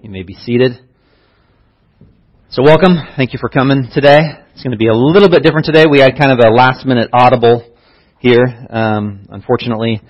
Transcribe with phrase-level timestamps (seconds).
[0.00, 0.72] You may be seated.
[2.50, 2.98] So welcome.
[3.16, 4.20] Thank you for coming today.
[4.52, 5.86] It's going to be a little bit different today.
[5.90, 7.74] We had kind of a last minute audible
[8.20, 8.44] here.
[8.70, 10.00] Um, unfortunately,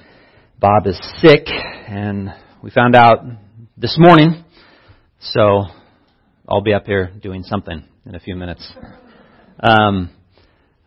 [0.60, 3.24] Bob is sick and we found out
[3.78, 4.44] this morning.
[5.20, 5.64] So
[6.46, 8.70] I'll be up here doing something in a few minutes.
[9.58, 10.10] Um,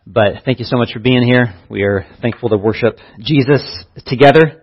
[0.05, 1.55] but thank you so much for being here.
[1.71, 4.61] We are thankful to worship Jesus together.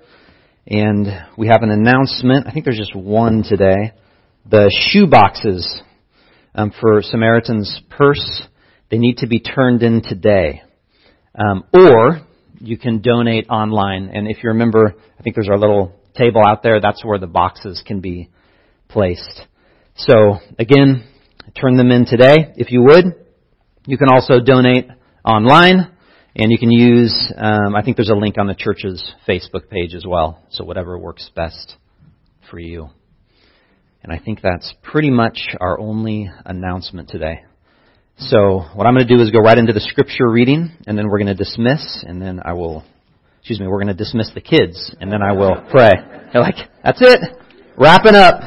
[0.69, 2.47] And we have an announcement.
[2.47, 3.95] I think there's just one today.
[4.51, 5.83] The shoe boxes
[6.55, 8.45] um, for Samaritan's Purse,
[8.91, 10.63] they need to be turned in today.
[11.35, 12.27] Um, or
[12.59, 14.09] you can donate online.
[14.09, 16.81] And if you remember, I think there's our little table out there.
[16.81, 18.31] That's where the boxes can be
[18.89, 19.43] placed.
[19.97, 21.07] So again,
[21.61, 23.05] turn them in today if you would.
[23.85, 24.87] You can also donate
[25.27, 25.93] online.
[26.35, 29.93] And you can use, um, I think there's a link on the church's Facebook page
[29.93, 30.43] as well.
[30.51, 31.77] So whatever works best
[32.51, 32.89] for you.
[34.09, 37.43] And I think that's pretty much our only announcement today.
[38.17, 41.09] So what I'm going to do is go right into the scripture reading, and then
[41.09, 42.85] we're going to dismiss, and then I will,
[43.41, 45.93] excuse me, we're going to dismiss the kids, and then I will pray.
[46.33, 47.21] They're like, that's it.
[47.77, 48.45] Wrapping up.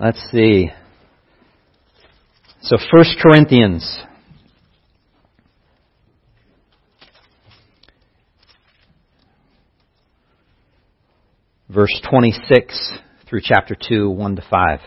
[0.00, 0.70] Let's see.
[2.62, 4.00] So First Corinthians
[11.68, 14.80] verse 26 through chapter 2, 1 to 5.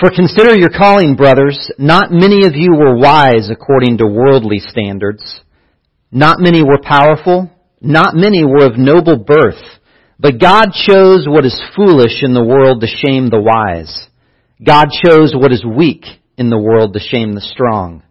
[0.00, 1.70] For consider your calling, brothers.
[1.78, 5.40] Not many of you were wise according to worldly standards.
[6.10, 7.50] Not many were powerful.
[7.80, 9.62] Not many were of noble birth.
[10.18, 14.08] But God chose what is foolish in the world to shame the wise.
[14.64, 16.04] God chose what is weak
[16.36, 18.02] in the world to shame the strong.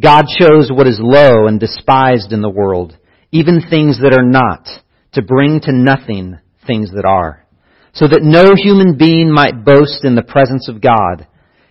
[0.00, 2.96] God chose what is low and despised in the world,
[3.30, 4.66] even things that are not,
[5.12, 7.45] to bring to nothing things that are,
[7.96, 11.26] so that no human being might boast in the presence of God.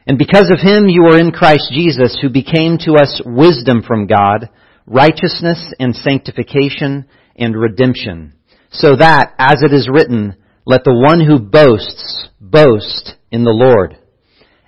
[0.07, 4.07] And because of him you are in Christ Jesus, who became to us wisdom from
[4.07, 4.49] God,
[4.87, 8.33] righteousness and sanctification and redemption,
[8.71, 10.35] so that, as it is written,
[10.65, 13.95] let the one who boasts boast in the Lord.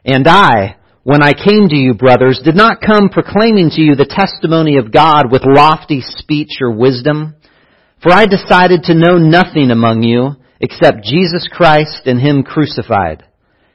[0.05, 4.05] And I, when I came to you, brothers, did not come proclaiming to you the
[4.05, 7.35] testimony of God with lofty speech or wisdom,
[8.03, 13.23] for I decided to know nothing among you except Jesus Christ and Him crucified.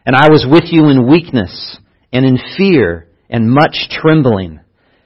[0.05, 1.79] And I was with you in weakness
[2.13, 4.61] and in fear and much trembling.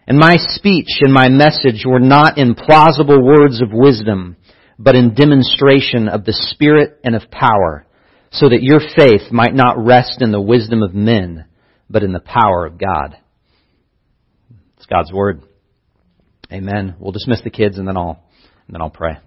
[0.06, 4.36] And my speech and my message were not in plausible words of wisdom,
[4.78, 7.86] but in demonstration of the Spirit and of power,
[8.30, 11.46] so that your faith might not rest in the wisdom of men,
[11.90, 13.16] but in the power of God.
[14.76, 15.42] It's God's Word.
[16.52, 16.94] Amen.
[16.98, 18.22] We'll dismiss the kids and then I'll
[18.66, 19.25] and then I'll pray.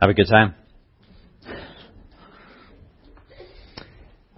[0.00, 0.54] Have a good time.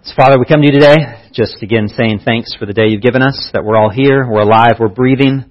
[0.03, 0.97] So Father, we come to you today
[1.33, 4.41] just again saying thanks for the day you've given us, that we're all here, we're
[4.41, 5.49] alive, we're breathing.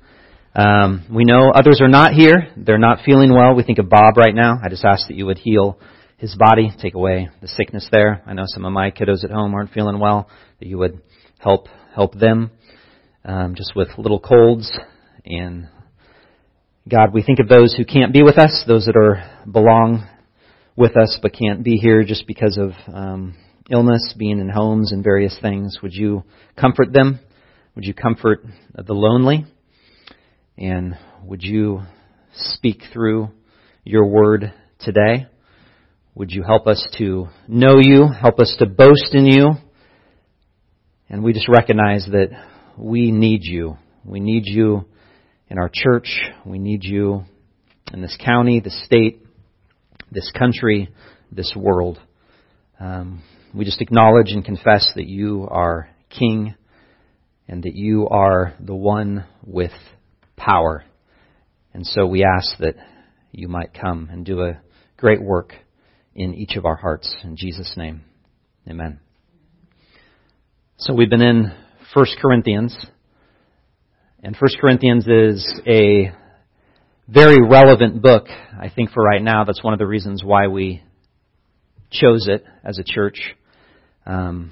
[0.53, 2.51] Um, we know others are not here.
[2.57, 3.55] They're not feeling well.
[3.55, 4.59] We think of Bob right now.
[4.61, 5.79] I just ask that you would heal
[6.17, 8.21] his body, take away the sickness there.
[8.25, 10.29] I know some of my kiddos at home aren't feeling well,
[10.59, 11.01] that you would
[11.39, 12.51] help, help them,
[13.23, 14.77] um, just with little colds
[15.23, 15.69] and
[16.89, 20.07] God, we think of those who can't be with us, those that are belong
[20.75, 23.35] with us but can't be here just because of um,
[23.69, 25.77] illness, being in homes and various things.
[25.83, 26.23] Would you
[26.59, 27.19] comfort them?
[27.75, 28.43] Would you comfort
[28.73, 29.45] the lonely?
[30.57, 31.81] And would you
[32.33, 33.29] speak through
[33.83, 35.27] your word today?
[36.15, 39.51] Would you help us to know you, help us to boast in you?
[41.09, 42.29] And we just recognize that
[42.75, 43.77] we need you.
[44.03, 44.85] We need you
[45.51, 46.21] in our church.
[46.45, 47.25] We need you
[47.91, 49.21] in this county, the state,
[50.09, 50.87] this country,
[51.29, 51.99] this world.
[52.79, 53.21] Um,
[53.53, 56.55] we just acknowledge and confess that you are King
[57.49, 59.73] and that you are the one with
[60.37, 60.85] power.
[61.73, 62.75] And so we ask that
[63.33, 64.61] you might come and do a
[64.95, 65.53] great work
[66.15, 67.13] in each of our hearts.
[67.25, 68.03] In Jesus' name,
[68.69, 69.01] amen.
[70.77, 71.51] So we've been in
[71.93, 72.73] 1 Corinthians.
[74.23, 76.11] And 1 Corinthians is a
[77.07, 79.43] very relevant book, I think, for right now.
[79.43, 80.83] That's one of the reasons why we
[81.91, 83.19] chose it as a church.
[84.05, 84.51] Um,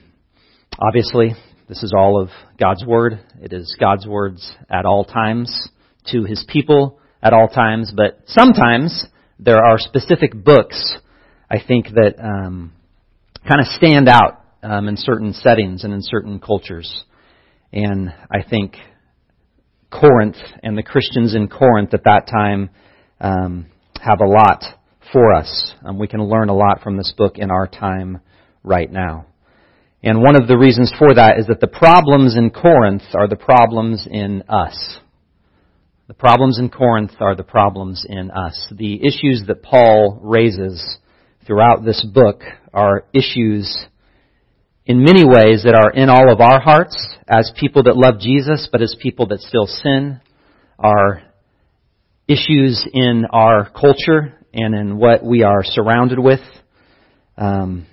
[0.82, 1.32] Obviously,
[1.68, 3.20] this is all of God's Word.
[3.42, 5.68] It is God's words at all times
[6.08, 9.06] to His people at all times, but sometimes
[9.40, 10.96] there are specific books
[11.52, 12.72] I think that um,
[13.46, 17.04] kind of stand out um, in certain settings and in certain cultures.
[17.74, 18.78] And I think
[19.92, 22.70] Corinth and the Christians in Corinth at that time
[23.20, 23.66] um,
[24.02, 24.64] have a lot
[25.12, 25.74] for us.
[25.84, 28.22] Um, we can learn a lot from this book in our time
[28.64, 29.26] right now.
[30.02, 33.36] And one of the reasons for that is that the problems in Corinth are the
[33.36, 35.00] problems in us.
[36.08, 38.68] The problems in Corinth are the problems in us.
[38.72, 40.98] The issues that Paul raises
[41.46, 42.42] throughout this book
[42.74, 43.78] are issues
[44.90, 46.98] in many ways that are in all of our hearts
[47.28, 50.20] as people that love Jesus, but as people that still sin,
[50.80, 51.22] are
[52.28, 56.40] issues in our culture and in what we are surrounded with.
[57.38, 57.86] Um,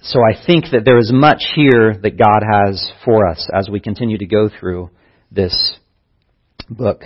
[0.00, 3.78] so I think that there is much here that God has for us as we
[3.78, 4.90] continue to go through
[5.30, 5.76] this
[6.68, 7.02] book.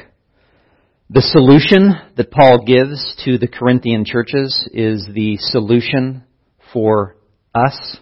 [1.11, 6.25] The solution that Paul gives to the Corinthian churches is the solution
[6.73, 7.17] for
[7.55, 7.99] us.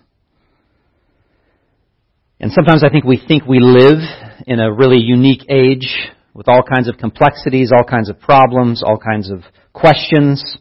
[2.39, 3.99] And sometimes I think we think we live
[4.47, 5.89] in a really unique age
[6.35, 9.41] with all kinds of complexities, all kinds of problems, all kinds of
[9.73, 10.59] questions,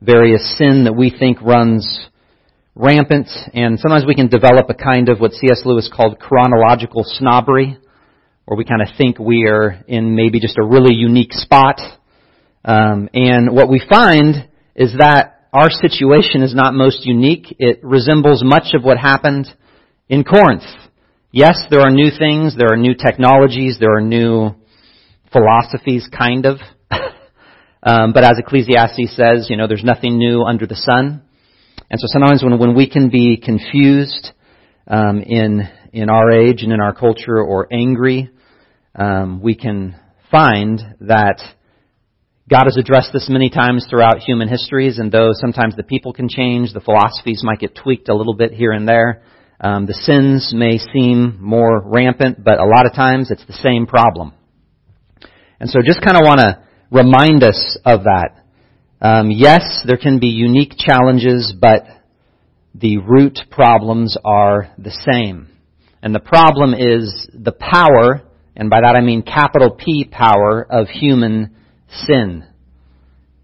[0.00, 2.08] various sin that we think runs
[2.74, 5.60] rampant, and sometimes we can develop a kind of what C.S.
[5.66, 7.76] Lewis called chronological snobbery,
[8.46, 11.82] where we kind of think we are in maybe just a really unique spot.
[12.64, 17.54] Um, and what we find is that our situation is not most unique.
[17.58, 19.48] It resembles much of what happened
[20.08, 20.64] in Corinth.
[21.32, 24.50] Yes, there are new things, there are new technologies, there are new
[25.32, 26.58] philosophies, kind of.
[27.84, 31.22] um, but as Ecclesiastes says, you know, there's nothing new under the sun.
[31.88, 34.32] And so sometimes when, when we can be confused
[34.88, 38.30] um, in in our age and in our culture or angry,
[38.96, 39.94] um, we can
[40.32, 41.40] find that
[42.48, 46.28] God has addressed this many times throughout human histories, and though sometimes the people can
[46.28, 49.22] change, the philosophies might get tweaked a little bit here and there.
[49.62, 53.86] Um, the sins may seem more rampant, but a lot of times it's the same
[53.86, 54.32] problem.
[55.60, 58.42] And so just kind of want to remind us of that.
[59.02, 61.84] Um, yes, there can be unique challenges, but
[62.74, 65.48] the root problems are the same.
[66.02, 68.22] And the problem is the power,
[68.56, 71.54] and by that I mean capital P power, of human
[72.06, 72.46] sin.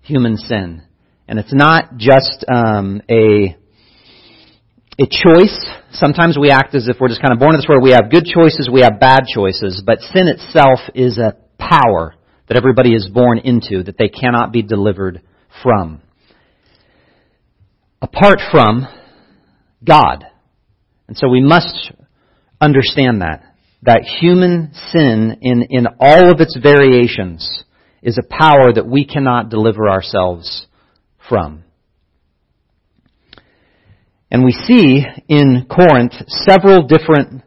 [0.01, 0.83] Human sin.
[1.29, 3.57] And it's not just um, a
[4.99, 5.57] a choice.
[5.93, 7.83] Sometimes we act as if we're just kind of born in this world.
[7.83, 12.15] We have good choices, we have bad choices, but sin itself is a power
[12.49, 15.21] that everybody is born into that they cannot be delivered
[15.63, 16.01] from.
[18.01, 18.87] Apart from
[19.85, 20.25] God.
[21.09, 21.93] And so we must
[22.61, 23.43] understand that.
[23.83, 27.65] That human sin in, in all of its variations
[28.03, 30.67] is a power that we cannot deliver ourselves
[31.29, 31.65] from.
[34.31, 37.43] And we see in Corinth several different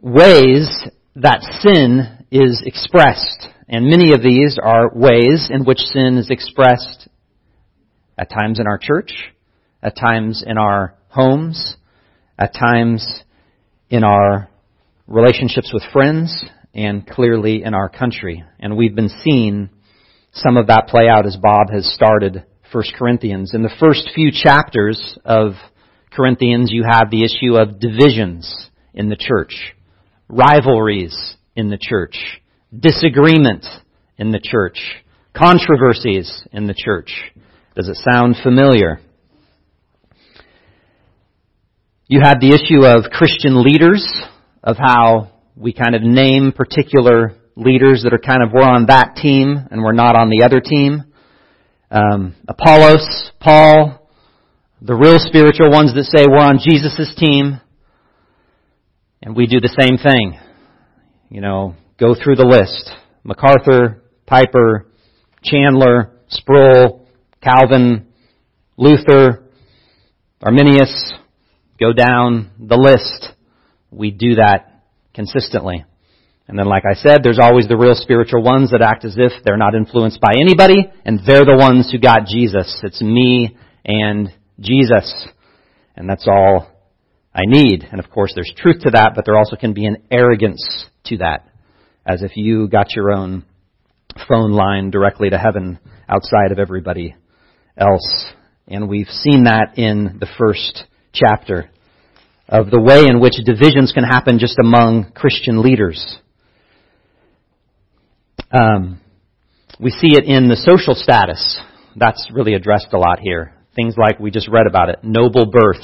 [0.00, 0.80] ways
[1.16, 3.48] that sin is expressed.
[3.68, 7.08] And many of these are ways in which sin is expressed
[8.16, 9.12] at times in our church,
[9.82, 11.76] at times in our homes,
[12.38, 13.22] at times
[13.90, 14.48] in our
[15.06, 16.44] relationships with friends,
[16.74, 18.42] and clearly in our country.
[18.58, 19.68] And we've been seeing
[20.32, 23.52] some of that play out as Bob has started 1 Corinthians.
[23.52, 25.52] In the first few chapters of
[26.14, 29.74] Corinthians, you have the issue of divisions in the church,
[30.28, 32.18] rivalries in the church,
[32.78, 33.64] disagreement
[34.18, 34.78] in the church,
[35.34, 37.12] controversies in the church.
[37.74, 39.00] Does it sound familiar?
[42.06, 44.06] You have the issue of Christian leaders,
[44.62, 49.16] of how we kind of name particular leaders that are kind of we're on that
[49.16, 51.04] team and we're not on the other team.
[51.90, 54.01] Um, Apollos, Paul,
[54.84, 57.60] the real spiritual ones that say we're on Jesus' team,
[59.22, 60.38] and we do the same thing.
[61.30, 62.90] You know, go through the list.
[63.22, 64.88] MacArthur, Piper,
[65.44, 67.06] Chandler, Sproul,
[67.40, 68.08] Calvin,
[68.76, 69.44] Luther,
[70.42, 71.12] Arminius,
[71.78, 73.36] go down the list.
[73.92, 74.82] We do that
[75.14, 75.84] consistently.
[76.48, 79.30] And then, like I said, there's always the real spiritual ones that act as if
[79.44, 82.80] they're not influenced by anybody, and they're the ones who got Jesus.
[82.82, 85.26] It's me and Jesus.
[85.96, 86.68] And that's all
[87.34, 87.86] I need.
[87.90, 91.18] And of course, there's truth to that, but there also can be an arrogance to
[91.18, 91.48] that.
[92.04, 93.44] As if you got your own
[94.28, 95.78] phone line directly to heaven
[96.08, 97.14] outside of everybody
[97.76, 98.32] else.
[98.66, 101.70] And we've seen that in the first chapter
[102.48, 106.18] of the way in which divisions can happen just among Christian leaders.
[108.50, 109.00] Um,
[109.80, 111.60] we see it in the social status.
[111.96, 113.54] That's really addressed a lot here.
[113.74, 115.00] Things like we just read about it.
[115.02, 115.82] Noble birth.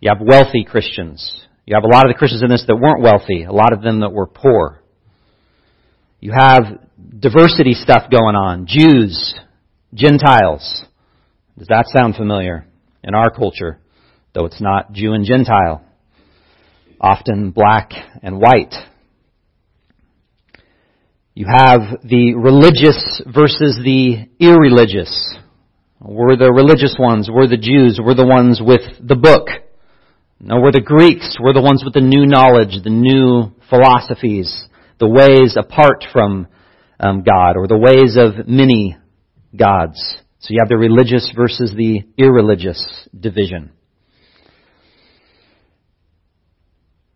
[0.00, 1.46] You have wealthy Christians.
[1.66, 3.44] You have a lot of the Christians in this that weren't wealthy.
[3.44, 4.82] A lot of them that were poor.
[6.20, 6.64] You have
[7.18, 8.66] diversity stuff going on.
[8.66, 9.34] Jews,
[9.92, 10.84] Gentiles.
[11.58, 12.66] Does that sound familiar
[13.02, 13.78] in our culture?
[14.34, 15.84] Though it's not Jew and Gentile.
[17.00, 17.90] Often black
[18.22, 18.74] and white.
[21.34, 25.36] You have the religious versus the irreligious.
[26.06, 27.30] We're the religious ones.
[27.32, 27.98] We're the Jews.
[28.02, 29.48] We're the ones with the book.
[30.38, 31.38] No, we're the Greeks.
[31.40, 34.66] We're the ones with the new knowledge, the new philosophies,
[35.00, 36.46] the ways apart from
[37.00, 38.98] um, God, or the ways of many
[39.56, 39.98] gods.
[40.40, 43.72] So you have the religious versus the irreligious division.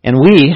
[0.03, 0.55] And we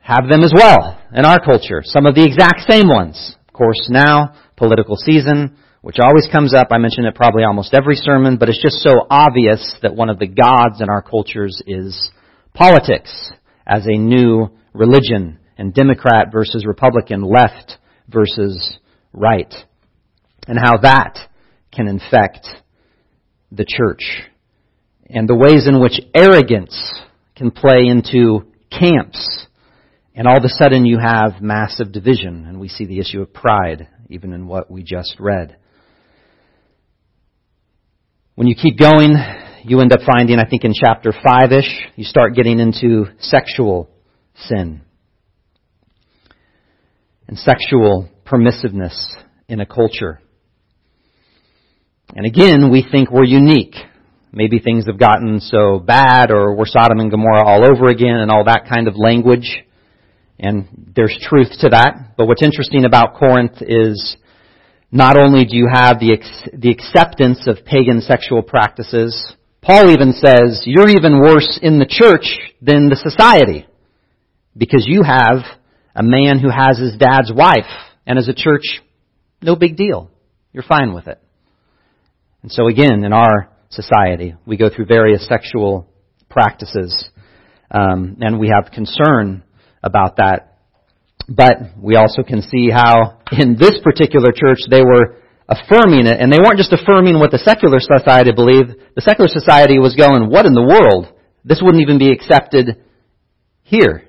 [0.00, 1.80] have them as well in our culture.
[1.84, 3.34] Some of the exact same ones.
[3.48, 6.68] Of course, now, political season, which always comes up.
[6.70, 10.18] I mention it probably almost every sermon, but it's just so obvious that one of
[10.18, 12.10] the gods in our cultures is
[12.54, 13.30] politics
[13.66, 18.78] as a new religion and Democrat versus Republican, left versus
[19.12, 19.52] right,
[20.46, 21.18] and how that
[21.70, 22.46] can infect
[23.50, 24.22] the church
[25.06, 27.00] and the ways in which arrogance
[27.36, 29.46] can play into camps
[30.14, 33.32] and all of a sudden you have massive division, and we see the issue of
[33.32, 35.56] pride, even in what we just read.
[38.34, 39.14] When you keep going,
[39.62, 43.90] you end up finding, I think in chapter 5-ish, you start getting into sexual
[44.34, 44.80] sin.
[47.28, 48.96] And sexual permissiveness
[49.48, 50.22] in a culture.
[52.14, 53.74] And again, we think we're unique.
[54.32, 58.30] Maybe things have gotten so bad or we're Sodom and Gomorrah all over again and
[58.30, 59.62] all that kind of language.
[60.38, 62.14] And there's truth to that.
[62.16, 64.16] But what's interesting about Corinth is
[64.92, 66.18] not only do you have the,
[66.52, 72.38] the acceptance of pagan sexual practices, Paul even says you're even worse in the church
[72.60, 73.66] than the society.
[74.54, 75.44] Because you have
[75.96, 77.70] a man who has his dad's wife,
[78.06, 78.82] and as a church,
[79.40, 80.10] no big deal.
[80.52, 81.18] You're fine with it.
[82.42, 85.88] And so again, in our society, we go through various sexual
[86.28, 87.08] practices,
[87.70, 89.42] um, and we have concern
[89.82, 90.51] about that.
[91.34, 95.16] But we also can see how in this particular church they were
[95.48, 98.74] affirming it, and they weren't just affirming what the secular society believed.
[98.94, 101.10] The secular society was going, what in the world?
[101.42, 102.84] This wouldn't even be accepted
[103.62, 104.04] here.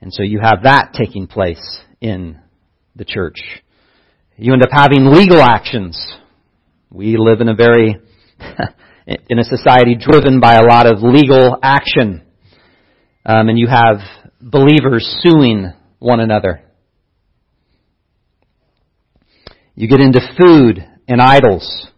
[0.00, 2.38] And so you have that taking place in
[2.96, 3.36] the church.
[4.36, 6.00] You end up having legal actions.
[6.90, 8.00] We live in a very,
[9.06, 12.22] in a society driven by a lot of legal action.
[13.26, 13.98] Um, and you have
[14.40, 16.62] believers suing one another.
[19.74, 21.88] You get into food and idols.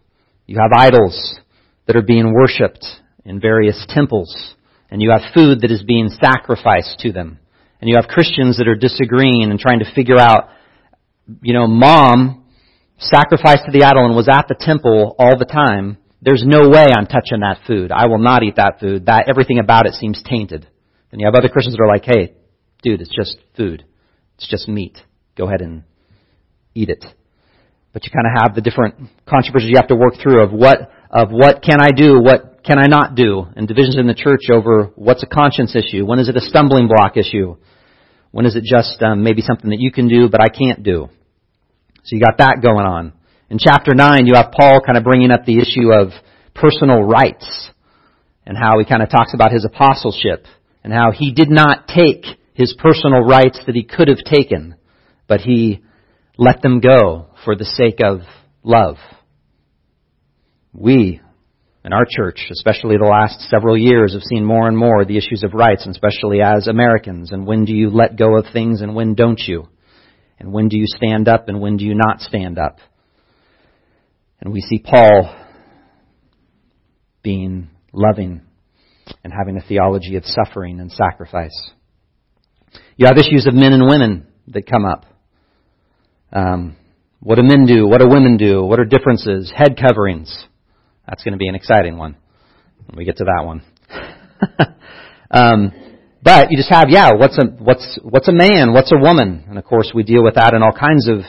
[0.45, 1.39] You have idols
[1.87, 2.85] that are being worshipped
[3.25, 4.55] in various temples.
[4.89, 7.39] And you have food that is being sacrificed to them.
[7.79, 10.49] And you have Christians that are disagreeing and trying to figure out,
[11.41, 12.45] you know, mom
[12.99, 15.97] sacrificed to the idol and was at the temple all the time.
[16.21, 17.91] There's no way I'm touching that food.
[17.91, 19.07] I will not eat that food.
[19.07, 20.67] That everything about it seems tainted.
[21.11, 22.33] Then you have other Christians that are like, hey,
[22.81, 23.85] dude, it's just food.
[24.35, 24.97] It's just meat.
[25.37, 25.83] Go ahead and
[26.73, 27.05] eat it.
[27.93, 28.95] But you kind of have the different
[29.27, 32.79] controversies you have to work through of what, of what can I do, what can
[32.79, 36.29] I not do, and divisions in the church over what's a conscience issue, when is
[36.29, 37.57] it a stumbling block issue,
[38.31, 41.09] when is it just um, maybe something that you can do but I can't do.
[42.03, 43.13] So you got that going on.
[43.49, 46.13] In chapter 9, you have Paul kind of bringing up the issue of
[46.55, 47.69] personal rights
[48.45, 50.45] and how he kind of talks about his apostleship
[50.83, 54.75] and how he did not take his personal rights that he could have taken,
[55.27, 55.81] but he
[56.37, 58.21] let them go for the sake of
[58.63, 58.97] love.
[60.73, 61.21] We,
[61.83, 65.43] in our church, especially the last several years, have seen more and more the issues
[65.43, 68.95] of rights, and especially as Americans, and when do you let go of things and
[68.95, 69.67] when don't you?
[70.39, 72.79] And when do you stand up and when do you not stand up?
[74.39, 75.35] And we see Paul
[77.21, 78.41] being loving
[79.23, 81.71] and having a theology of suffering and sacrifice.
[82.95, 85.05] You have issues of men and women that come up.
[86.31, 86.75] Um,
[87.19, 87.87] what do men do?
[87.87, 88.63] What do women do?
[88.63, 89.51] What are differences?
[89.55, 90.47] Head coverings.
[91.07, 92.17] That's going to be an exciting one
[92.85, 93.63] when we get to that one.
[95.31, 95.71] um,
[96.23, 98.73] but you just have, yeah, what's a what's what's a man?
[98.73, 99.45] What's a woman?
[99.49, 101.19] And of course, we deal with that in all kinds of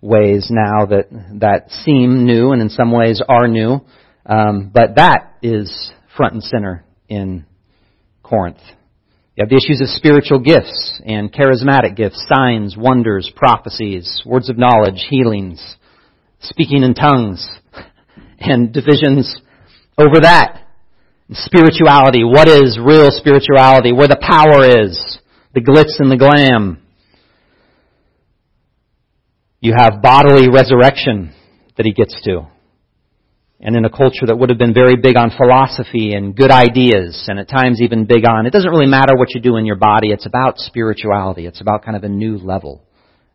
[0.00, 1.08] ways now that
[1.40, 3.80] that seem new and in some ways are new.
[4.24, 7.44] Um, but that is front and center in
[8.22, 8.60] Corinth.
[9.36, 14.58] You have the issues of spiritual gifts and charismatic gifts, signs, wonders, prophecies, words of
[14.58, 15.76] knowledge, healings,
[16.40, 17.48] speaking in tongues,
[18.40, 19.40] and divisions
[19.96, 20.64] over that.
[21.30, 22.24] Spirituality.
[22.24, 23.92] What is real spirituality?
[23.92, 25.18] Where the power is.
[25.54, 26.82] The glitz and the glam.
[29.60, 31.34] You have bodily resurrection
[31.76, 32.48] that he gets to.
[33.60, 37.24] And in a culture that would have been very big on philosophy and good ideas,
[37.26, 39.76] and at times even big on, it doesn't really matter what you do in your
[39.76, 41.44] body, it's about spirituality.
[41.46, 42.84] It's about kind of a new level.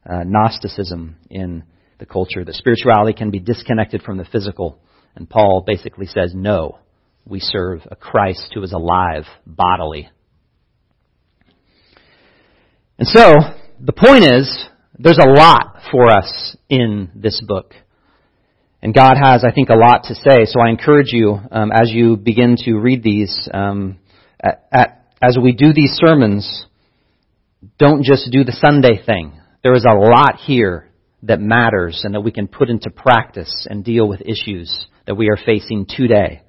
[0.09, 1.63] Uh, Gnosticism in
[1.99, 2.43] the culture.
[2.43, 4.79] That spirituality can be disconnected from the physical.
[5.15, 6.79] And Paul basically says, no,
[7.25, 10.09] we serve a Christ who is alive bodily.
[12.97, 13.33] And so,
[13.79, 17.73] the point is, there's a lot for us in this book.
[18.83, 20.43] And God has, I think, a lot to say.
[20.43, 23.97] So I encourage you, um, as you begin to read these, um,
[24.43, 26.65] at, at, as we do these sermons,
[27.79, 29.39] don't just do the Sunday thing.
[29.63, 30.89] There is a lot here
[31.21, 35.29] that matters and that we can put into practice and deal with issues that we
[35.29, 36.41] are facing today.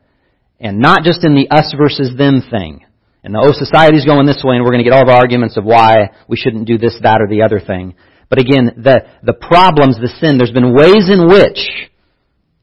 [0.59, 2.85] And not just in the us versus them thing.
[3.23, 5.57] And the, oh, society's going this way and we're going to get all the arguments
[5.57, 7.95] of why we shouldn't do this, that, or the other thing.
[8.29, 11.93] But again, the, the problems, the sin, there's been ways in which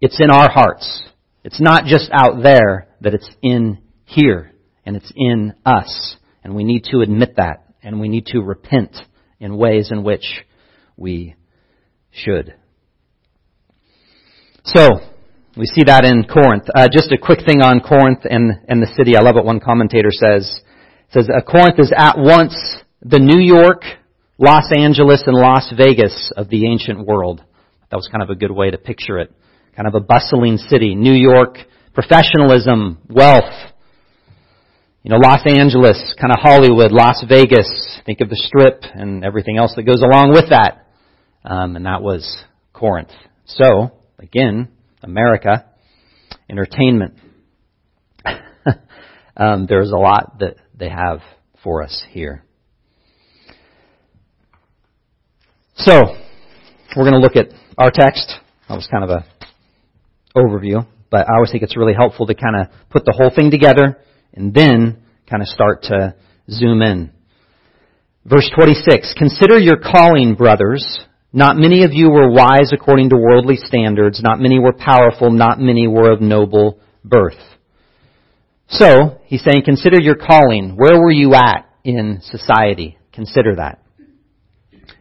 [0.01, 1.03] it's in our hearts.
[1.43, 4.51] It's not just out there, that it's in here,
[4.85, 6.17] and it's in us.
[6.43, 8.95] And we need to admit that, and we need to repent
[9.39, 10.25] in ways in which
[10.97, 11.35] we
[12.11, 12.55] should.
[14.63, 14.99] So,
[15.55, 16.63] we see that in Corinth.
[16.73, 19.15] Uh, just a quick thing on Corinth and, and the city.
[19.15, 20.61] I love what one commentator says.
[21.09, 22.55] It says, uh, Corinth is at once
[23.01, 23.83] the New York,
[24.37, 27.43] Los Angeles, and Las Vegas of the ancient world.
[27.89, 29.31] That was kind of a good way to picture it
[29.75, 30.95] kind of a bustling city.
[30.95, 31.57] New York,
[31.93, 33.71] professionalism, wealth.
[35.03, 39.57] You know, Los Angeles, kind of Hollywood, Las Vegas, think of the strip and everything
[39.57, 40.85] else that goes along with that.
[41.43, 43.09] Um, and that was Corinth.
[43.45, 44.67] So, again,
[45.01, 45.65] America,
[46.49, 47.15] entertainment.
[49.37, 51.21] um, there's a lot that they have
[51.63, 52.43] for us here.
[55.77, 55.99] So,
[56.95, 58.33] we're going to look at our text.
[58.69, 59.25] That was kind of a
[60.35, 63.51] overview, but I always think it's really helpful to kind of put the whole thing
[63.51, 63.97] together
[64.33, 66.15] and then kind of start to
[66.49, 67.11] zoom in.
[68.25, 70.99] Verse 26, Consider your calling, brothers.
[71.33, 74.21] Not many of you were wise according to worldly standards.
[74.21, 75.31] Not many were powerful.
[75.31, 77.39] Not many were of noble birth.
[78.67, 80.75] So, he's saying, consider your calling.
[80.77, 82.97] Where were you at in society?
[83.11, 83.79] Consider that.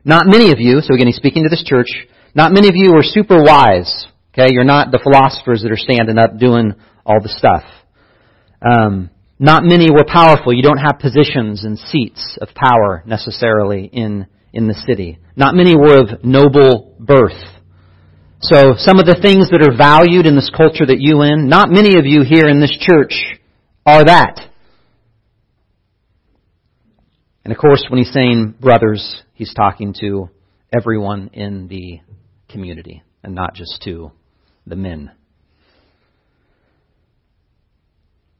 [0.04, 1.88] Not many of you, so again, he's speaking to this church,
[2.34, 4.06] not many of you were super wise.
[4.32, 7.64] Okay, you're not the philosophers that are standing up doing all the stuff.
[8.62, 10.52] Um, not many were powerful.
[10.52, 15.18] You don't have positions and seats of power necessarily in in the city.
[15.36, 17.40] Not many were of noble birth.
[18.42, 21.70] So some of the things that are valued in this culture that you in, not
[21.70, 23.12] many of you here in this church
[23.84, 24.40] are that.
[27.44, 30.30] And of course, when he's saying brothers, he's talking to
[30.72, 32.00] everyone in the
[32.48, 34.12] community and not just to
[34.70, 35.10] the men.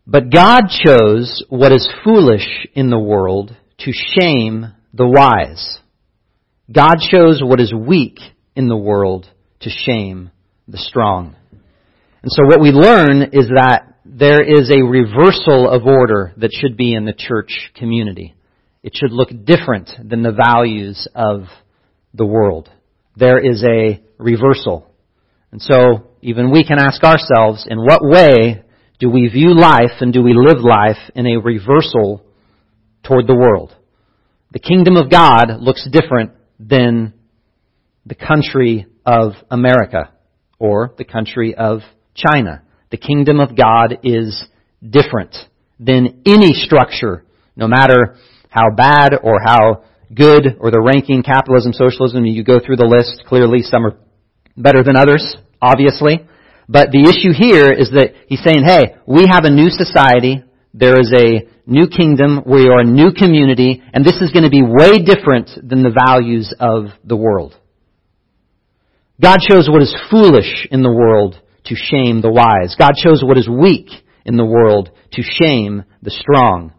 [0.06, 5.78] But God chose what is foolish in the world to shame the wise.
[6.72, 8.18] God chose what is weak
[8.56, 9.28] in the world
[9.60, 10.30] to shame
[10.66, 11.36] the strong.
[12.22, 16.76] And so what we learn is that there is a reversal of order that should
[16.76, 18.34] be in the church community.
[18.82, 21.44] It should look different than the values of
[22.14, 22.68] the world.
[23.16, 24.90] There is a reversal.
[25.52, 28.62] And so even we can ask ourselves, in what way
[28.98, 32.22] do we view life and do we live life in a reversal
[33.02, 33.74] toward the world?
[34.52, 37.14] The kingdom of God looks different than
[38.04, 40.12] the country of America
[40.58, 41.80] or the country of
[42.14, 42.62] China.
[42.90, 44.44] The kingdom of God is
[44.86, 45.34] different
[45.78, 47.24] than any structure,
[47.56, 48.16] no matter
[48.50, 53.24] how bad or how good or the ranking capitalism, socialism, you go through the list,
[53.26, 53.96] clearly some are
[54.56, 56.26] better than others obviously.
[56.68, 60.44] But the issue here is that he's saying, hey, we have a new society.
[60.72, 62.42] There is a new kingdom.
[62.46, 63.82] We are a new community.
[63.92, 67.56] And this is going to be way different than the values of the world.
[69.20, 72.76] God shows what is foolish in the world to shame the wise.
[72.78, 73.90] God shows what is weak
[74.24, 76.72] in the world to shame the strong.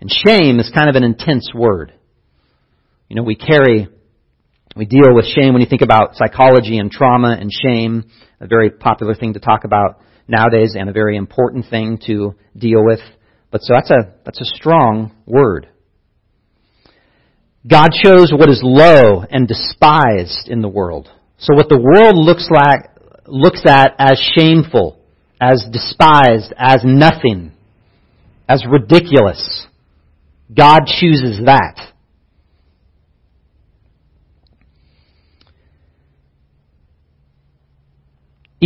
[0.00, 1.92] And shame is kind of an intense word.
[3.08, 3.88] You know, we carry
[4.76, 8.04] we deal with shame when you think about psychology and trauma and shame,
[8.40, 12.84] a very popular thing to talk about nowadays and a very important thing to deal
[12.84, 13.00] with.
[13.52, 15.68] But so that's a, that's a strong word.
[17.66, 21.08] God chose what is low and despised in the world.
[21.38, 22.90] So what the world looks like,
[23.26, 24.98] looks at as shameful,
[25.40, 27.52] as despised, as nothing,
[28.48, 29.66] as ridiculous,
[30.54, 31.93] God chooses that.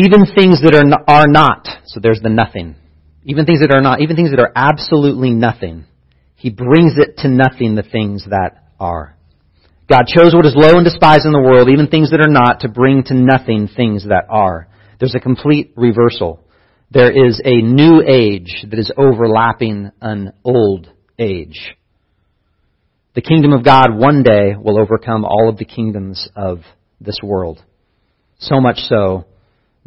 [0.05, 2.77] Even things that are, are not, so there's the nothing.
[3.25, 5.87] Even things that are not, even things that are absolutely nothing.
[6.37, 9.17] He brings it to nothing the things that are.
[9.89, 12.61] God chose what is low and despised in the world, even things that are not,
[12.61, 14.69] to bring to nothing things that are.
[15.01, 16.45] There's a complete reversal.
[16.93, 21.75] There is a new age that is overlapping an old age.
[23.17, 26.61] The kingdom of God one day will overcome all of the kingdoms of
[27.01, 27.65] this world.
[28.39, 29.25] So much so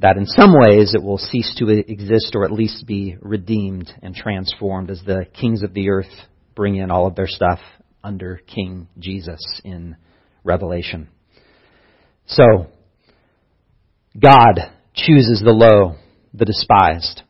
[0.01, 4.15] that in some ways it will cease to exist or at least be redeemed and
[4.15, 6.11] transformed as the kings of the earth
[6.55, 7.59] bring in all of their stuff
[8.03, 9.95] under King Jesus in
[10.43, 11.07] Revelation.
[12.25, 12.67] So,
[14.19, 15.95] God chooses the low,
[16.33, 17.21] the despised.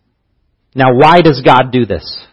[0.73, 2.25] Now, why does God do this?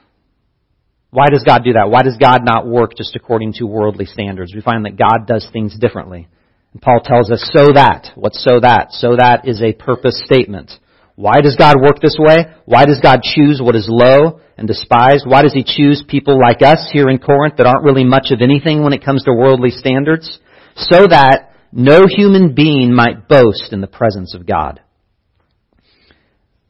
[1.11, 1.91] Why does God do that?
[1.91, 4.55] Why does God not work just according to worldly standards?
[4.55, 6.29] We find that God does things differently.
[6.73, 8.13] And Paul tells us, so that.
[8.15, 8.93] What's so that?
[8.93, 10.73] So that is a purpose statement.
[11.15, 12.47] Why does God work this way?
[12.65, 15.25] Why does God choose what is low and despised?
[15.27, 18.41] Why does He choose people like us here in Corinth that aren't really much of
[18.41, 20.39] anything when it comes to worldly standards?
[20.77, 24.81] So that no human being might boast in the presence of God.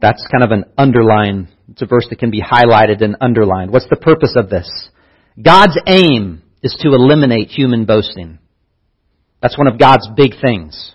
[0.01, 1.49] That's kind of an underline.
[1.71, 3.71] It's a verse that can be highlighted and underlined.
[3.71, 4.71] What's the purpose of this?
[5.41, 8.38] God's aim is to eliminate human boasting.
[9.41, 10.95] That's one of God's big things.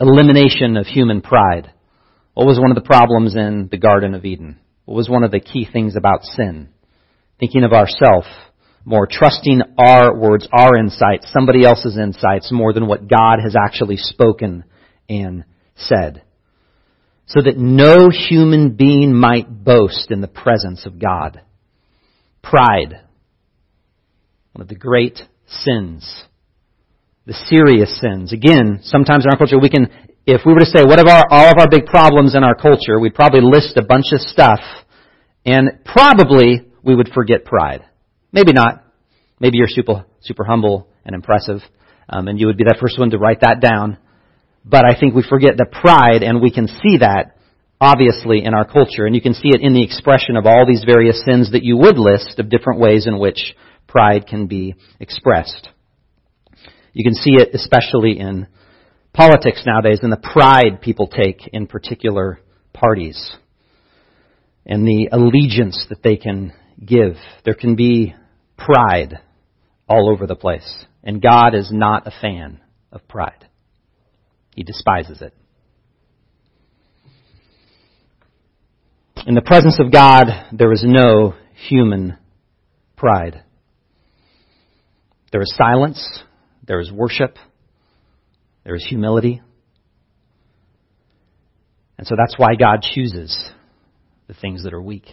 [0.00, 1.72] Elimination of human pride.
[2.34, 4.58] What was one of the problems in the Garden of Eden?
[4.84, 6.68] What was one of the key things about sin?
[7.40, 8.24] Thinking of ourself
[8.86, 13.96] more, trusting our words, our insights, somebody else's insights more than what God has actually
[13.96, 14.62] spoken
[15.08, 16.22] and said.
[17.26, 21.42] So that no human being might boast in the presence of God.
[22.44, 23.02] Pride.
[24.52, 26.24] One of the great sins.
[27.26, 28.32] The serious sins.
[28.32, 29.90] Again, sometimes in our culture we can
[30.26, 32.98] if we were to say, what are all of our big problems in our culture,
[32.98, 34.58] we'd probably list a bunch of stuff,
[35.44, 37.84] and probably we would forget pride.
[38.32, 38.82] Maybe not.
[39.38, 41.60] Maybe you're super, super humble and impressive,
[42.08, 43.98] um, and you would be the first one to write that down.
[44.64, 47.36] But I think we forget the pride, and we can see that
[47.80, 50.82] obviously in our culture, and you can see it in the expression of all these
[50.84, 53.54] various sins that you would list of different ways in which
[53.86, 55.68] pride can be expressed.
[56.96, 58.46] You can see it especially in
[59.12, 62.40] politics nowadays and the pride people take in particular
[62.72, 63.36] parties
[64.64, 67.16] and the allegiance that they can give.
[67.44, 68.14] There can be
[68.56, 69.18] pride
[69.86, 70.86] all over the place.
[71.02, 73.46] And God is not a fan of pride.
[74.54, 75.34] He despises it.
[79.26, 81.34] In the presence of God, there is no
[81.68, 82.16] human
[82.96, 83.42] pride.
[85.30, 86.22] There is silence.
[86.66, 87.38] There is worship.
[88.64, 89.40] There is humility.
[91.98, 93.50] And so that's why God chooses
[94.26, 95.06] the things that are weak.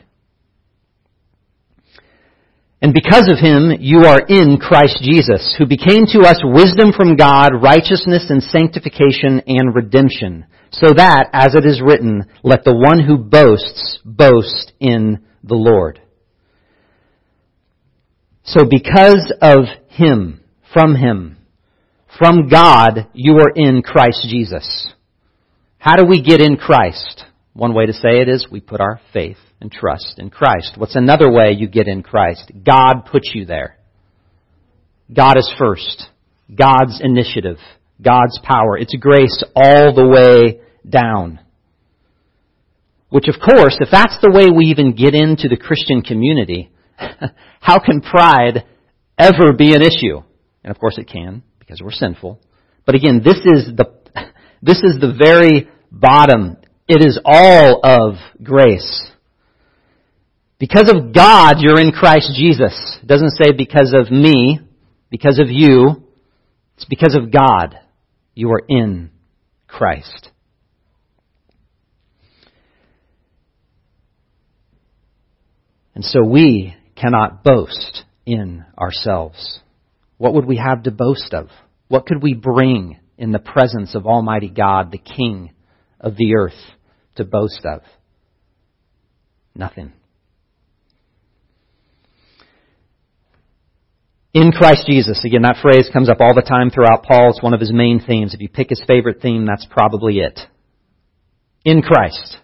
[2.82, 7.16] And because of him, you are in Christ Jesus, who became to us wisdom from
[7.16, 13.00] God, righteousness and sanctification and redemption, so that, as it is written, let the one
[13.00, 16.02] who boasts boast in the Lord.
[18.44, 21.38] So because of him, from him,
[22.18, 24.92] from God, you are in Christ Jesus.
[25.78, 27.26] How do we get in Christ?
[27.54, 30.74] One way to say it is we put our faith and trust in Christ.
[30.78, 32.52] What's another way you get in Christ?
[32.66, 33.78] God puts you there.
[35.14, 36.08] God is first.
[36.54, 37.58] God's initiative.
[38.02, 38.78] God's power.
[38.78, 41.40] It's grace all the way down.
[43.10, 46.72] Which of course, if that's the way we even get into the Christian community,
[47.60, 48.66] how can pride
[49.18, 50.22] ever be an issue?
[50.64, 52.40] And of course it can because we're sinful.
[52.86, 53.86] But again, this is the,
[54.62, 56.58] this is the very bottom.
[56.88, 59.10] It is all of grace.
[60.60, 62.98] Because of God, you're in Christ Jesus.
[63.02, 64.60] It doesn't say because of me,
[65.10, 66.04] because of you.
[66.76, 67.78] It's because of God.
[68.34, 69.12] You are in
[69.68, 70.30] Christ.
[75.96, 79.60] And so we cannot boast in ourselves.
[80.18, 81.48] What would we have to boast of?
[81.88, 85.54] What could we bring in the presence of Almighty God, the King
[86.00, 86.60] of the earth,
[87.16, 87.82] to boast of?
[89.56, 89.94] Nothing.
[94.34, 95.24] In Christ Jesus.
[95.24, 97.30] Again, that phrase comes up all the time throughout Paul.
[97.30, 98.34] It's one of his main themes.
[98.34, 100.40] If you pick his favorite theme, that's probably it.
[101.64, 102.38] In Christ.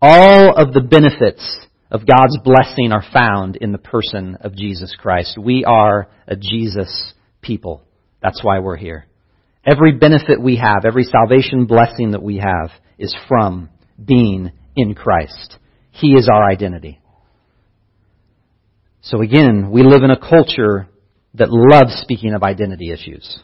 [0.00, 5.38] All of the benefits of God's blessing are found in the person of Jesus Christ.
[5.38, 7.82] We are a Jesus people.
[8.22, 9.06] That's why we're here.
[9.64, 13.68] Every benefit we have, every salvation blessing that we have is from
[14.02, 15.58] being in Christ.
[15.90, 17.00] He is our identity.
[19.02, 20.88] So again, we live in a culture
[21.34, 23.38] that loves speaking of identity issues.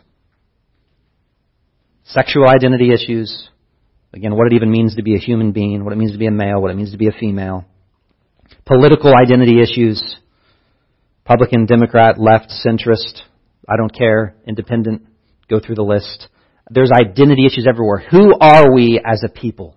[2.05, 3.49] Sexual identity issues.
[4.13, 6.27] Again, what it even means to be a human being, what it means to be
[6.27, 7.65] a male, what it means to be a female.
[8.65, 10.17] Political identity issues.
[11.25, 13.23] Republican, Democrat, left, centrist,
[13.69, 15.03] I don't care, independent,
[15.49, 16.29] go through the list.
[16.71, 18.03] There's identity issues everywhere.
[18.11, 19.77] Who are we as a people?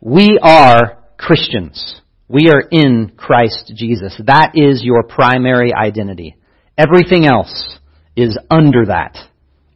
[0.00, 2.00] We are Christians.
[2.28, 4.20] We are in Christ Jesus.
[4.26, 6.36] That is your primary identity.
[6.76, 7.78] Everything else
[8.16, 9.16] is under that,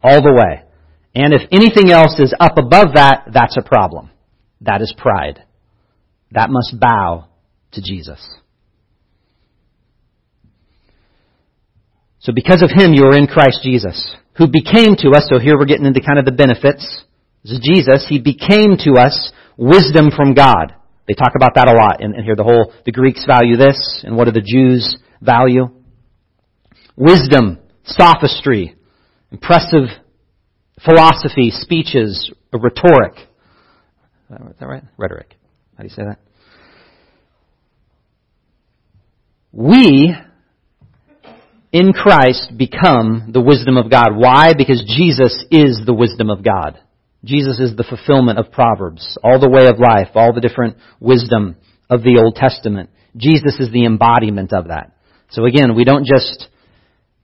[0.03, 0.63] all the way.
[1.15, 4.09] And if anything else is up above that, that's a problem.
[4.61, 5.43] That is pride.
[6.31, 7.27] That must bow
[7.73, 8.25] to Jesus.
[12.19, 15.57] So because of Him, you are in Christ Jesus, who became to us, so here
[15.57, 17.03] we're getting into kind of the benefits.
[17.45, 18.05] Jesus.
[18.09, 20.73] He became to us wisdom from God.
[21.07, 22.03] They talk about that a lot.
[22.03, 25.69] And, and here the whole, the Greeks value this, and what do the Jews value?
[26.97, 28.75] Wisdom, sophistry,
[29.31, 29.87] impressive
[30.83, 33.13] philosophy, speeches, rhetoric.
[34.29, 34.83] Is that right?
[34.97, 35.37] Rhetoric.
[35.77, 36.19] How do you say that?
[39.51, 40.15] We,
[41.71, 44.15] in Christ, become the wisdom of God.
[44.15, 44.53] Why?
[44.57, 46.79] Because Jesus is the wisdom of God.
[47.23, 51.55] Jesus is the fulfillment of Proverbs, all the way of life, all the different wisdom
[51.89, 52.89] of the Old Testament.
[53.15, 54.93] Jesus is the embodiment of that.
[55.29, 56.47] So again, we don't just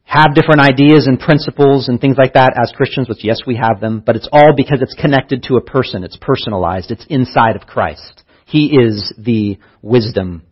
[0.04, 3.80] have different ideas and principles and things like that as Christians, which yes, we have
[3.80, 6.04] them, but it's all because it's connected to a person.
[6.04, 6.92] It's personalized.
[6.92, 8.23] It's inside of Christ.
[8.54, 10.44] He is the wisdom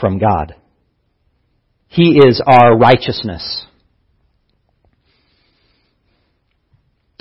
[0.00, 0.56] from God.
[1.86, 3.64] He is our righteousness.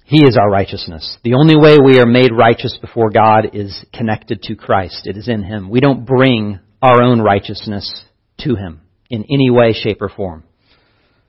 [0.06, 1.20] He is our righteousness.
[1.24, 5.06] The only way we are made righteous before God is connected to Christ.
[5.06, 5.70] It is in Him.
[5.70, 8.04] We don't bring our own righteousness
[8.40, 8.82] to Him
[9.12, 10.46] in any way, shape, or form.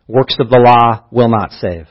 [0.08, 1.88] Works of the law will not save.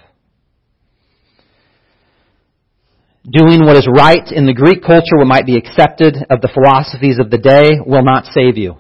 [3.30, 7.20] Doing what is right in the Greek culture, what might be accepted of the philosophies
[7.20, 8.78] of the day, will not save you.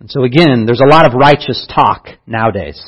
[0.00, 2.82] And so again, there's a lot of righteous talk nowadays.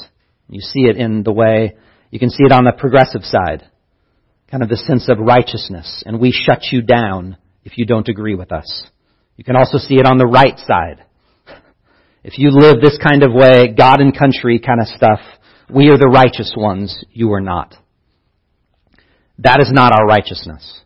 [0.49, 1.77] You see it in the way,
[2.11, 3.69] you can see it on the progressive side
[4.51, 8.35] kind of the sense of righteousness, and we shut you down if you don't agree
[8.35, 8.87] with us.
[9.37, 11.05] You can also see it on the right side.
[12.25, 15.21] If you live this kind of way, God and country kind of stuff,
[15.71, 17.75] we are the righteous ones, you are not.
[19.39, 20.81] That is not our righteousness.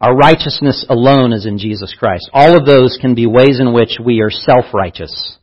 [0.00, 2.28] Our righteousness alone is in Jesus Christ.
[2.32, 5.38] All of those can be ways in which we are self-righteous.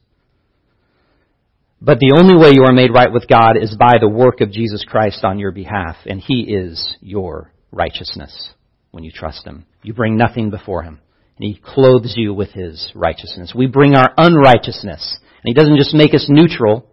[1.82, 4.52] But the only way you are made right with God is by the work of
[4.52, 8.52] Jesus Christ on your behalf, and He is your righteousness
[8.92, 9.66] when you trust Him.
[9.82, 11.00] You bring nothing before Him.
[11.38, 13.54] And He clothes you with His righteousness.
[13.56, 15.18] We bring our unrighteousness.
[15.20, 16.88] And He doesn't just make us neutral.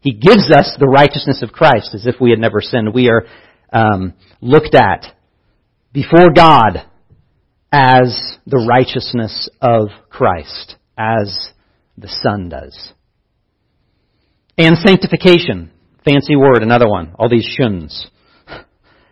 [0.00, 2.92] He gives us the righteousness of Christ as if we had never sinned.
[2.92, 3.24] We are
[3.74, 5.04] um, looked at
[5.92, 6.86] before God
[7.70, 11.52] as the righteousness of Christ, as
[11.98, 12.92] the Son does.
[14.56, 15.72] And sanctification.
[16.04, 17.14] Fancy word, another one.
[17.18, 18.08] All these shuns.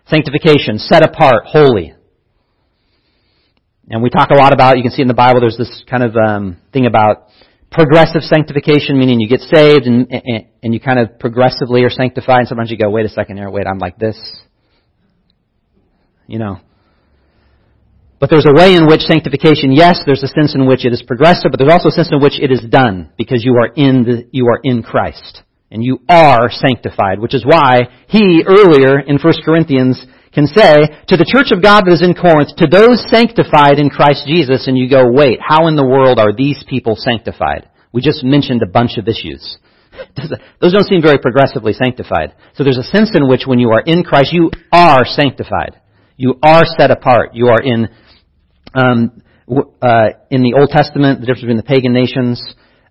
[0.07, 1.95] Sanctification, set apart, holy.
[3.89, 6.05] And we talk a lot about, you can see in the Bible, there's this kind
[6.05, 7.29] of um, thing about
[7.71, 12.41] progressive sanctification, meaning you get saved and, and, and you kind of progressively are sanctified,
[12.41, 14.17] and sometimes you go, wait a second here, wait, I'm like this.
[16.33, 16.57] You know.
[18.19, 21.05] But there's a way in which sanctification, yes, there's a sense in which it is
[21.05, 24.05] progressive, but there's also a sense in which it is done because you are in
[24.05, 29.19] the, you are in Christ and you are sanctified, which is why he earlier in
[29.19, 30.01] 1 Corinthians
[30.33, 33.91] can say to the church of God that is in Corinth, to those sanctified in
[33.91, 37.69] Christ Jesus, and you go, wait, how in the world are these people sanctified?
[37.93, 39.59] We just mentioned a bunch of issues.
[40.61, 42.33] Those don't seem very progressively sanctified.
[42.55, 45.82] So there's a sense in which when you are in Christ, you are sanctified.
[46.17, 47.31] You are set apart.
[47.35, 47.89] You are in,
[48.75, 49.23] um,
[49.81, 52.43] uh, in the Old Testament, the difference between the pagan nations,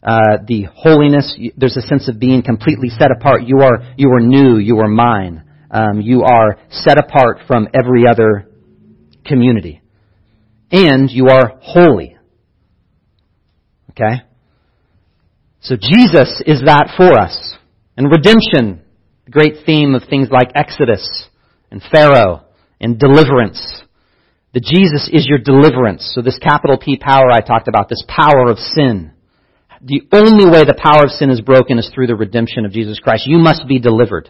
[0.04, 1.38] uh, the holiness.
[1.58, 3.44] There's a sense of being completely set apart.
[3.44, 4.58] You are you are new.
[4.58, 5.44] You are mine.
[5.70, 8.50] Um, you are set apart from every other
[9.26, 9.82] community,
[10.72, 12.18] and you are holy.
[13.92, 14.24] Okay.
[15.62, 17.56] So Jesus is that for us.
[17.96, 18.82] And redemption,
[19.26, 21.28] the great theme of things like Exodus
[21.70, 22.44] and Pharaoh
[22.82, 23.84] and deliverance.
[24.54, 26.12] That Jesus is your deliverance.
[26.14, 29.14] So this capital P power I talked about, this power of sin.
[29.82, 33.00] The only way the power of sin is broken is through the redemption of Jesus
[33.00, 33.26] Christ.
[33.26, 34.30] You must be delivered.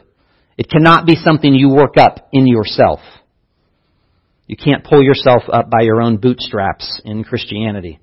[0.57, 2.99] It cannot be something you work up in yourself.
[4.45, 7.99] You can't pull yourself up by your own bootstraps in Christianity.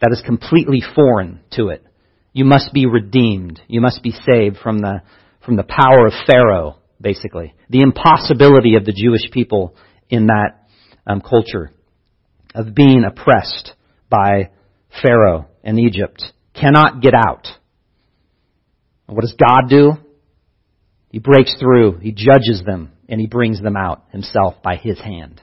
[0.00, 1.84] That is completely foreign to it.
[2.32, 3.60] You must be redeemed.
[3.68, 5.02] You must be saved from the,
[5.44, 7.54] from the power of Pharaoh, basically.
[7.68, 9.74] The impossibility of the Jewish people
[10.08, 10.68] in that
[11.06, 11.72] um, culture
[12.54, 13.72] of being oppressed
[14.08, 14.50] by
[15.02, 16.22] Pharaoh and Egypt.
[16.54, 17.46] Cannot get out.
[19.08, 19.92] And what does God do?
[21.10, 25.40] He breaks through, He judges them, and He brings them out Himself by His hand.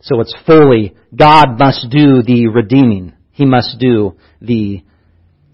[0.00, 3.14] So it's fully, God must do the redeeming.
[3.32, 4.82] He must do the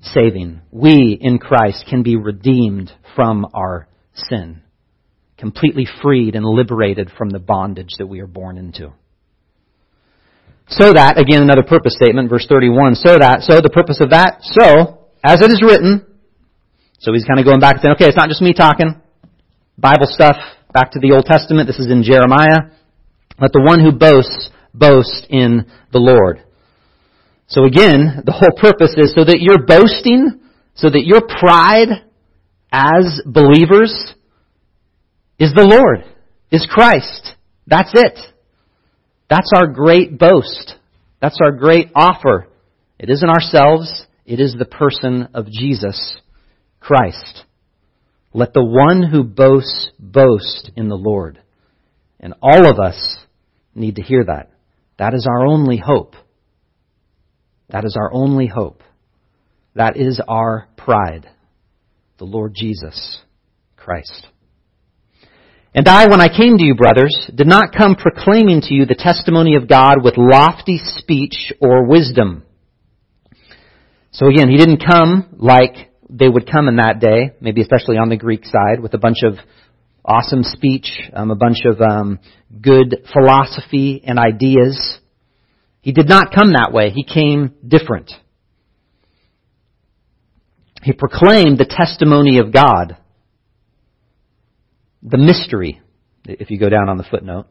[0.02, 0.60] saving.
[0.70, 4.61] We in Christ can be redeemed from our sin.
[5.42, 8.92] Completely freed and liberated from the bondage that we are born into.
[10.68, 14.38] So that, again, another purpose statement, verse 31, so that, so the purpose of that,
[14.42, 16.06] so, as it is written,
[17.00, 19.02] so he's kind of going back and saying, okay, it's not just me talking,
[19.76, 20.36] Bible stuff,
[20.72, 22.78] back to the Old Testament, this is in Jeremiah,
[23.40, 26.38] let the one who boasts, boast in the Lord.
[27.48, 30.38] So again, the whole purpose is so that you're boasting,
[30.76, 32.06] so that your pride
[32.70, 34.14] as believers
[35.38, 36.04] is the Lord,
[36.50, 37.34] is Christ.
[37.66, 38.18] That's it.
[39.28, 40.74] That's our great boast.
[41.20, 42.48] That's our great offer.
[42.98, 46.16] It isn't ourselves, it is the person of Jesus
[46.80, 47.44] Christ.
[48.34, 51.40] Let the one who boasts boast in the Lord.
[52.20, 53.18] And all of us
[53.74, 54.50] need to hear that.
[54.98, 56.14] That is our only hope.
[57.70, 58.82] That is our only hope.
[59.74, 61.28] That is our pride.
[62.18, 63.18] The Lord Jesus
[63.76, 64.26] Christ.
[65.74, 68.94] And I, when I came to you, brothers, did not come proclaiming to you the
[68.94, 72.44] testimony of God with lofty speech or wisdom.
[74.10, 78.10] So again, he didn't come like they would come in that day, maybe especially on
[78.10, 79.38] the Greek side, with a bunch of
[80.04, 82.18] awesome speech, um, a bunch of um,
[82.60, 84.98] good philosophy and ideas.
[85.80, 86.90] He did not come that way.
[86.90, 88.12] He came different.
[90.82, 92.98] He proclaimed the testimony of God,
[95.02, 95.80] the mystery,
[96.24, 97.46] if you go down on the footnote,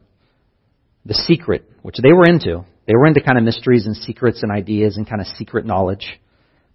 [1.04, 2.64] the secret, which they were into.
[2.86, 6.06] They were into kind of mysteries and secrets and ideas and kind of secret knowledge.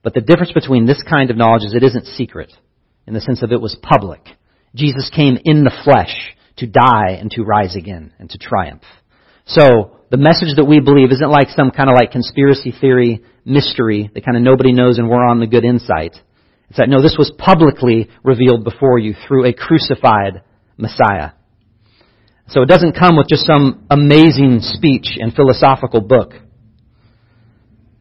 [0.04, 2.52] But the difference between this kind of knowledge is it isn't secret
[3.08, 4.22] in the sense of it was public.
[4.76, 8.84] Jesus came in the flesh to die and to rise again and to triumph.
[9.46, 14.10] So, the message that we believe isn't like some kind of like conspiracy theory mystery
[14.13, 16.16] that kind of nobody knows and we're on the good insight.
[16.70, 20.44] It's that no, this was publicly revealed before you through a crucified
[20.78, 21.32] Messiah.
[22.50, 26.34] So it doesn't come with just some amazing speech and philosophical book.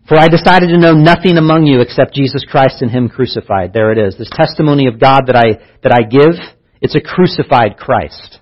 [0.09, 3.73] For I decided to know nothing among you except Jesus Christ and Him crucified.
[3.73, 4.17] There it is.
[4.17, 6.41] This testimony of God that I, that I give,
[6.81, 8.39] it's a crucified Christ.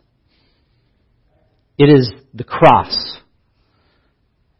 [1.78, 3.18] It is the cross.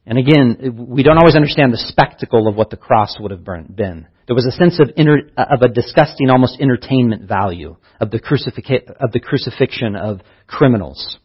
[0.06, 4.08] And again, we don't always understand the spectacle of what the cross would have been.
[4.26, 8.90] There was a sense of, inter, of a disgusting, almost entertainment value of the, crucific-
[9.00, 11.18] of the crucifixion of criminals.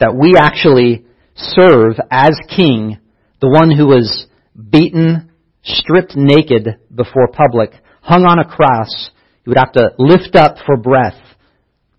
[0.00, 1.04] That we actually
[1.36, 2.98] serve as king
[3.40, 4.26] the one who was
[4.70, 5.30] beaten,
[5.62, 7.70] stripped naked before public,
[8.02, 9.10] hung on a cross.
[9.44, 11.20] He would have to lift up for breath,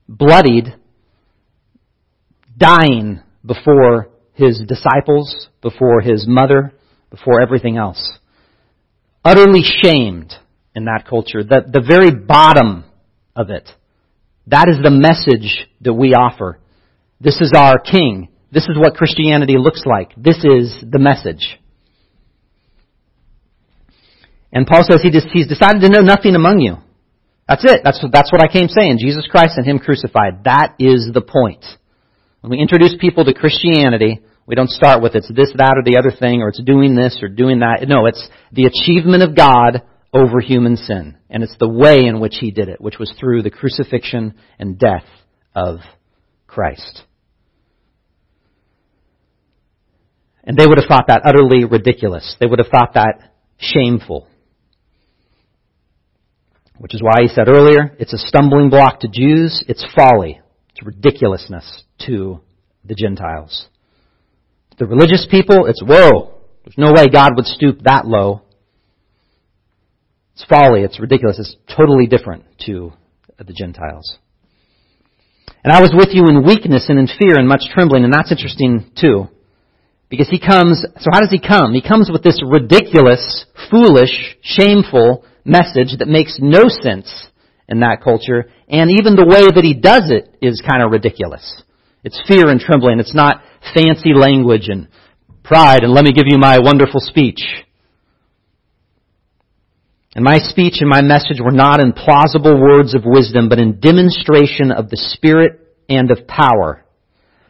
[0.09, 0.75] bloodied,
[2.57, 6.73] dying before his disciples, before his mother,
[7.09, 8.17] before everything else.
[9.27, 10.33] Utterly shamed
[10.73, 11.43] in that culture.
[11.43, 12.85] The, the very bottom
[13.35, 13.69] of it.
[14.47, 16.59] That is the message that we offer.
[17.19, 18.29] This is our king.
[18.53, 20.13] This is what Christianity looks like.
[20.15, 21.59] This is the message.
[24.53, 26.77] And Paul says he just, he's decided to know nothing among you.
[27.49, 27.81] That's it.
[27.83, 28.99] That's, that's what I came saying.
[28.99, 30.45] Jesus Christ and Him crucified.
[30.45, 31.65] That is the point.
[32.39, 35.97] When we introduce people to Christianity, we don't start with it's this, that, or the
[35.99, 37.85] other thing, or it's doing this or doing that.
[37.85, 39.83] No, it's the achievement of God
[40.13, 41.17] over human sin.
[41.29, 44.79] And it's the way in which He did it, which was through the crucifixion and
[44.79, 45.03] death
[45.53, 45.79] of
[46.47, 47.03] Christ.
[50.45, 52.37] And they would have thought that utterly ridiculous.
[52.39, 54.29] They would have thought that shameful.
[56.77, 60.39] Which is why he said earlier, it's a stumbling block to Jews, it's folly,
[60.69, 62.39] it's ridiculousness to
[62.85, 63.67] the Gentiles.
[64.77, 68.41] The religious people, it's whoa, there's no way God would stoop that low.
[70.33, 70.81] It's folly.
[70.83, 71.39] It's ridiculous.
[71.39, 72.93] It's totally different to
[73.39, 74.17] the Gentiles.
[75.63, 78.31] And I was with you in weakness and in fear and much trembling, and that's
[78.31, 79.27] interesting too.
[80.09, 81.73] Because he comes, so how does he come?
[81.73, 87.29] He comes with this ridiculous, foolish, shameful message that makes no sense
[87.67, 91.63] in that culture, and even the way that he does it is kind of ridiculous.
[92.03, 92.99] It's fear and trembling.
[92.99, 93.41] It's not
[93.73, 94.87] fancy language and
[95.43, 97.41] pride and let me give you my wonderful speech.
[100.15, 103.79] And my speech and my message were not in plausible words of wisdom, but in
[103.79, 106.83] demonstration of the Spirit and of power,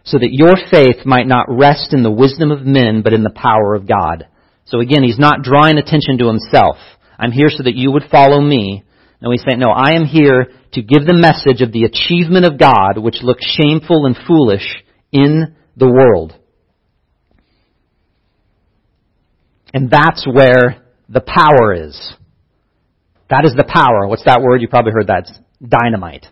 [0.03, 3.29] so that your faith might not rest in the wisdom of men, but in the
[3.29, 4.27] power of God.
[4.65, 6.75] So again, he's not drawing attention to himself.
[7.17, 8.83] I'm here so that you would follow me.
[9.21, 12.59] No, he's saying, no, I am here to give the message of the achievement of
[12.59, 16.35] God, which looks shameful and foolish in the world.
[19.73, 22.13] And that's where the power is.
[23.29, 24.07] That is the power.
[24.07, 24.61] What's that word?
[24.61, 25.27] You probably heard that.
[25.27, 26.25] It's dynamite,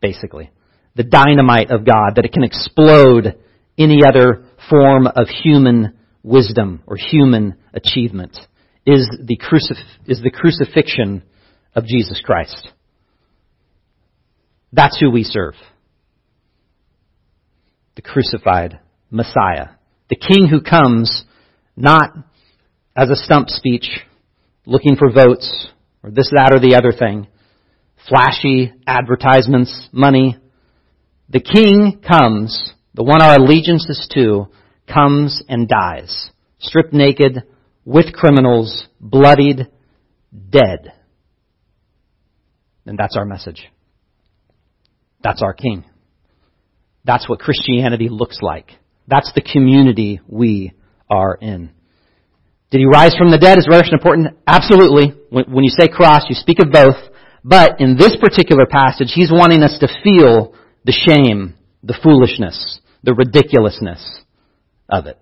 [0.00, 0.50] basically.
[0.94, 3.38] The dynamite of God, that it can explode
[3.78, 8.36] any other form of human wisdom or human achievement,
[8.84, 11.22] is the, crucif- is the crucifixion
[11.78, 12.72] of Jesus Christ.
[14.72, 15.54] That's who we serve.
[17.94, 19.68] The crucified Messiah.
[20.10, 21.24] The King who comes
[21.76, 22.10] not
[22.96, 24.00] as a stump speech,
[24.66, 25.68] looking for votes,
[26.02, 27.28] or this, that, or the other thing.
[28.08, 30.36] Flashy advertisements, money.
[31.28, 34.46] The king comes, the one our allegiance is to,
[34.92, 36.30] comes and dies.
[36.58, 37.44] Stripped naked,
[37.84, 39.68] with criminals, bloodied,
[40.50, 40.92] dead.
[42.88, 43.68] And that's our message.
[45.22, 45.84] That's our king.
[47.04, 48.70] That's what Christianity looks like.
[49.06, 50.72] That's the community we
[51.10, 51.70] are in.
[52.70, 53.58] Did he rise from the dead?
[53.58, 54.38] Is resurrection important?
[54.46, 55.12] Absolutely.
[55.28, 56.96] When, you say cross, you speak of both.
[57.44, 63.12] But in this particular passage, he's wanting us to feel the shame, the foolishness, the
[63.12, 64.02] ridiculousness
[64.88, 65.18] of it.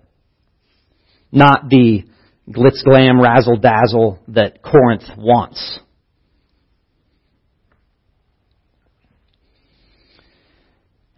[1.33, 2.05] Not the
[2.49, 5.81] glitz glam razzle dazzle that Corinth wants.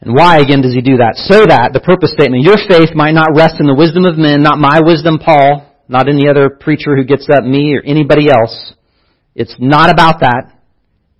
[0.00, 1.16] And why again does he do that?
[1.16, 4.42] So that the purpose statement, your faith might not rest in the wisdom of men,
[4.42, 8.74] not my wisdom, Paul, not any other preacher who gets up, me or anybody else.
[9.34, 10.52] It's not about that.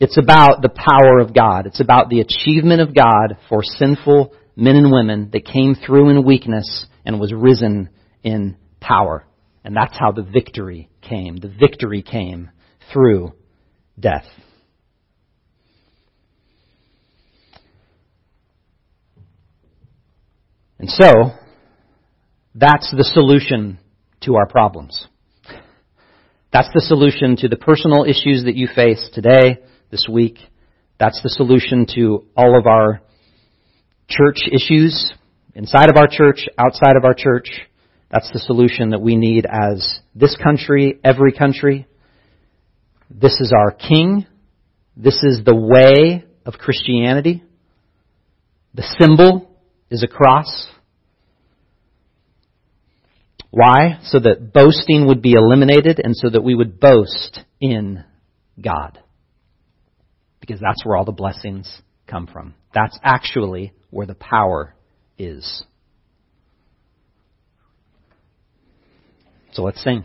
[0.01, 1.67] It's about the power of God.
[1.67, 6.25] It's about the achievement of God for sinful men and women that came through in
[6.25, 7.89] weakness and was risen
[8.23, 9.27] in power.
[9.65, 11.37] And that's how the victory came.
[11.37, 12.51] The victory came
[12.93, 13.33] through
[13.99, 14.25] death.
[20.79, 21.33] And so,
[22.55, 23.79] that's the solution
[24.23, 25.07] to our problems.
[26.53, 29.59] That's the solution to the personal issues that you face today,
[29.91, 30.39] this week.
[30.99, 33.01] That's the solution to all of our
[34.09, 35.13] church issues
[35.55, 37.49] inside of our church, outside of our church.
[38.11, 41.87] That's the solution that we need as this country, every country.
[43.11, 44.27] This is our King.
[44.97, 47.43] This is the way of Christianity.
[48.75, 49.48] The symbol
[49.91, 50.69] is a cross.
[53.51, 53.99] Why?
[54.05, 58.05] So that boasting would be eliminated and so that we would boast in
[58.61, 58.99] God.
[60.41, 62.55] Because that's where all the blessings come from.
[62.75, 64.75] That's actually where the power
[65.19, 65.65] is.
[69.53, 70.05] So let's sing.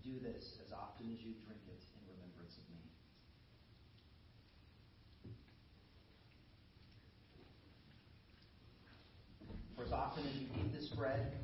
[0.11, 2.83] Do this as often as you drink it in remembrance of me.
[9.73, 11.40] For as often as you eat this bread